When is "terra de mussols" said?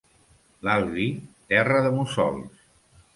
1.53-2.65